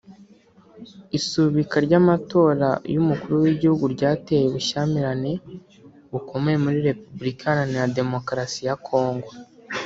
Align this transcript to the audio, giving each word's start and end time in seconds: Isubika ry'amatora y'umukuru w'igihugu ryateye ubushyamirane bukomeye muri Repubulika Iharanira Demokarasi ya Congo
Isubika 1.17 1.75
ry'amatora 1.85 2.69
y'umukuru 2.93 3.35
w'igihugu 3.43 3.83
ryateye 3.95 4.43
ubushyamirane 4.47 5.31
bukomeye 6.11 6.57
muri 6.65 6.79
Repubulika 6.89 7.43
Iharanira 7.45 7.93
Demokarasi 7.97 8.59
ya 8.67 8.75
Congo 8.87 9.29